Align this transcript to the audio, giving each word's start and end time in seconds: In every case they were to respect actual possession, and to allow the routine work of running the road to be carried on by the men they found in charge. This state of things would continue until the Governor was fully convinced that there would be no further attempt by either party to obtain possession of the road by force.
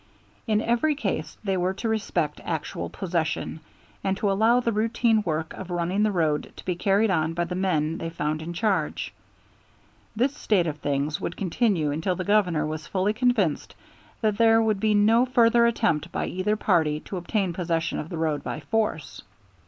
In 0.47 0.61
every 0.63 0.95
case 0.95 1.37
they 1.43 1.55
were 1.57 1.75
to 1.75 1.87
respect 1.87 2.41
actual 2.43 2.89
possession, 2.89 3.59
and 4.03 4.17
to 4.17 4.31
allow 4.31 4.59
the 4.59 4.71
routine 4.71 5.21
work 5.21 5.53
of 5.53 5.69
running 5.69 6.01
the 6.01 6.11
road 6.11 6.51
to 6.55 6.65
be 6.65 6.73
carried 6.75 7.11
on 7.11 7.35
by 7.35 7.43
the 7.43 7.53
men 7.53 7.99
they 7.99 8.09
found 8.09 8.41
in 8.41 8.51
charge. 8.51 9.13
This 10.15 10.35
state 10.35 10.65
of 10.65 10.77
things 10.79 11.21
would 11.21 11.37
continue 11.37 11.91
until 11.91 12.15
the 12.15 12.23
Governor 12.23 12.65
was 12.65 12.87
fully 12.87 13.13
convinced 13.13 13.75
that 14.21 14.39
there 14.39 14.59
would 14.59 14.79
be 14.79 14.95
no 14.95 15.23
further 15.23 15.67
attempt 15.67 16.11
by 16.11 16.25
either 16.25 16.55
party 16.55 16.99
to 17.01 17.17
obtain 17.17 17.53
possession 17.53 17.99
of 17.99 18.09
the 18.09 18.17
road 18.17 18.43
by 18.43 18.59
force. 18.61 19.21